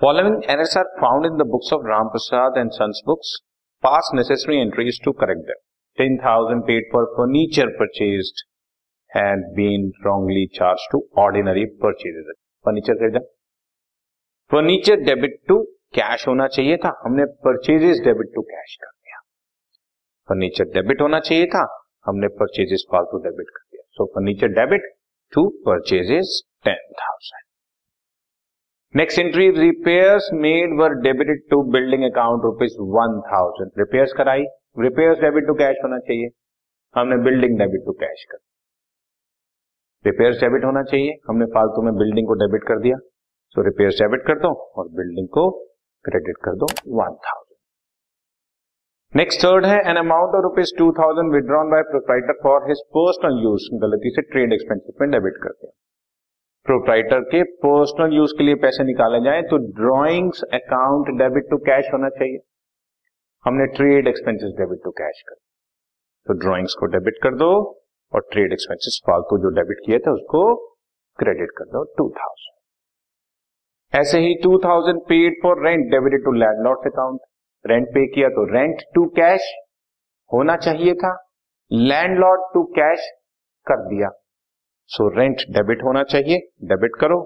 [0.00, 3.36] Following errors are found in the books of Ram Prasad and Sons books.
[3.82, 5.60] Pass necessary entries to correct them.
[5.98, 8.44] 10,000 paid for furniture purchased
[9.10, 12.26] and been wrongly charged to ordinary purchases.
[12.64, 13.20] Furniture खरीदा
[14.50, 15.56] furniture debit to
[15.96, 19.18] cash होना चाहिए था हमने purchases debit to cash कर दिया
[20.28, 21.64] furniture debit होना चाहिए था
[22.08, 24.88] हमने परचेजेस फालतू डेबिट कर दिया so furniture debit
[25.32, 27.44] to purchases ten thousand
[28.95, 34.45] next entry repairs made were debited to building account rupees one thousand repairs कराई
[34.79, 36.29] रिपेयर्स डेबिट टू कैश होना चाहिए।
[36.95, 38.37] हमने बिल्डिंग डेबिट टू कैश कर।
[40.05, 42.97] रिपेयर्स डेबिट होना चाहिए। हमने फालतू में बिल्डिंग को डेबिट कर दिया।
[43.55, 45.43] सो रिपेयर्स डेबिट कर दो और बिल्डिंग को
[46.05, 47.57] क्रेडिट कर दो वन थाउज़ेंड
[49.13, 53.37] नेक्स्ट थर्ड है an amount of rupees two thousand withdrawn by proprietor for his personal
[53.43, 55.71] use गलती से ट्रेड एक्सपेंसिस में डेबिट कर दिया।
[56.65, 61.87] प्रोप्राइटर के पर्सनल यूज़ के लिए पैसे निकाले जाए तो drawings account debit to cash
[61.93, 62.39] होना चाहिए।
[63.45, 65.35] हमने trade expenses debit to cash कर।
[66.27, 67.49] तो ड्रॉइंग्स को डेबिट कर दो
[68.13, 70.43] और ट्रेड एक्सपेंसेस फालतू जो डेबिट किए थे उसको
[71.19, 72.55] क्रेडिट कर दो टू थाउज़ेंड
[73.93, 77.19] ऐसे ही two thousand paid for rent debited to landlord account
[77.65, 79.51] rent pay किया तो रेंट टू कैश
[80.31, 81.17] होना चाहिए था।
[81.71, 83.11] लैंडलॉर्ड टू कैश
[83.67, 84.09] कर दिया।
[84.89, 87.17] सो रेंट डेबिट होना चाहिए डेबिट करो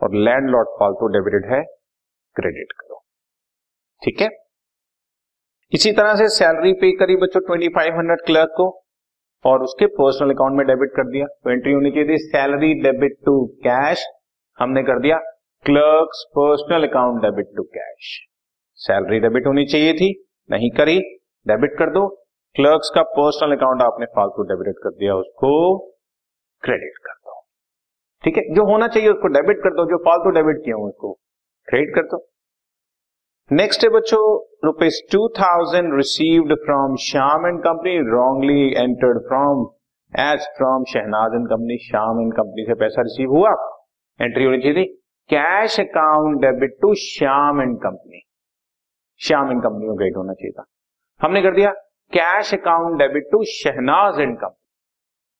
[0.00, 1.62] और लैंड लैंडलॉर्ड फालतू डेबिटेड है
[2.36, 3.02] क्रेडिट करो।
[4.02, 4.28] ठीक है?
[5.72, 8.84] इसी तरह से सैलरी पे करी बच्चों ट्वेंटी फाइव हंड्रेड क्लर्क को
[9.44, 13.16] और उसके पर्सनल अकाउंट में डेबिट कर दिया। तो एंट्री होनी चाहिए थी सैलरी डेबिट
[13.26, 14.04] टू कैश
[14.58, 15.18] हमने कर दिया।
[15.64, 18.28] Clerk's personal account debit to cash
[18.80, 20.98] salary debit होनी चाहिए थी, नहीं करी
[21.46, 22.06] डेबिट कर दो।
[22.56, 25.52] क्लर्क्स का पर्सनल अकाउंट आपने फालतू डेबिट कर दिया उसको।
[26.62, 27.40] क्रेडिट कर दो
[28.24, 28.42] ठीक है?
[28.54, 31.12] जो होना चाहिए उसको डेबिट कर दो, जो फालतू डेबिट किया उसको
[31.68, 32.26] क्रेडिट कर दो।
[33.50, 34.22] नेक्स्ट है बच्चों
[34.64, 39.66] rupees two thousand received from Shyam and company wrongly entered from
[40.12, 43.52] as from Shahnaz and company Shyam and company से पैसा रिसीव हुआ।
[44.20, 44.84] एंट्री होनी चाहिए थी।
[45.30, 48.22] Cash account debit to Shyam and company
[49.20, 50.64] Shyam and company को credit होना चाहिए था।
[51.20, 51.72] हमने कर दिया।
[52.12, 54.61] Cash account debit to Shahnaz and company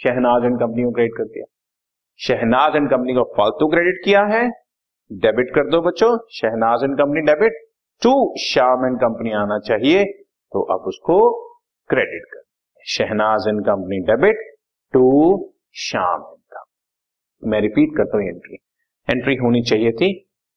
[0.00, 1.44] Shahnaz and company को क्रेडिट कर दिया।
[2.20, 4.42] शहनाज एंड कंपनी को फालतू क्रेडिट किया है।
[5.10, 7.58] डेबिट कर दो बच्चों। Shahnaz and company debit
[8.02, 10.04] to Shyam and company आना चाहिए
[10.52, 11.18] तो अब उसको
[11.90, 12.42] क्रेडिट कर।
[12.86, 14.44] Shahnaz and company debit
[14.94, 15.04] to
[15.78, 18.58] Shyam and company मैं रिपीट करता हूँ एंट्री
[19.08, 20.12] एंट्री होनी चाहिए थी।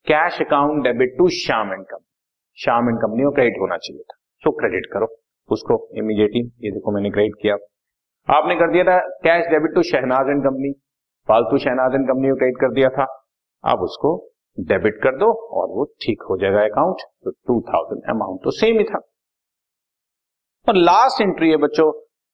[0.06, 2.06] Cash account debit to Shyam and company
[2.58, 5.14] Shyam and company को क्रेडिट होना चाहिए था। सो क्रेडिट करो।
[5.48, 7.56] उसको इमीडिएटली ये देखो मैंने क्रेडिट किया।
[8.28, 10.72] आपने कर दिया था cash debit to Shahnaz and company.
[11.28, 13.06] फालतू शहनाज एंड कंपनी को क्रेडिट कर दिया था।
[13.64, 14.10] अब उसको
[14.58, 18.78] डेबिट कर दो और वो ठीक हो जाएगा अकाउंट। तो टू थाउज़ेंड अमाउंट तो सेम
[18.78, 19.00] ही था।
[20.66, 21.90] और लास्ट एंट्री है बच्चों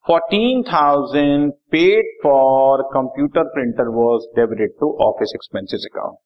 [0.07, 6.19] fourteen thousand paid for computer printer was debited to office expenses account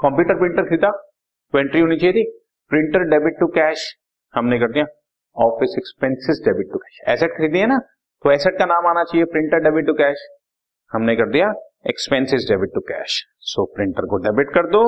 [0.00, 2.24] computer printer खरीदा तो एंट्री होनी चाहिए थी।
[2.70, 3.84] प्रिंटर डेबिट टू कैश
[4.34, 4.84] हमने कर दिया।
[5.36, 7.78] Office expenses debit to cash asset खरीदी है ना
[8.24, 10.28] तो एसेट का नाम आना चाहिए प्रिंटर डेबिट टू कैश
[10.92, 11.48] हमने कर दिया
[11.86, 14.80] expenses debit to cash so printer को डेबिट कर दो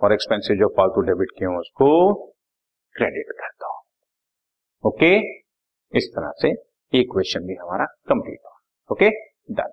[0.00, 2.14] और एक्सपेंसिस जो फालतू डेबिट किए उसको
[2.96, 3.72] क्रेडिट कर दो।
[4.88, 5.46] Okay okay?
[5.96, 6.50] इस तरह से
[7.00, 8.58] एक क्वेश्चन भी हमारा कंप्लीट हुआ
[8.90, 9.10] okay
[9.54, 9.72] done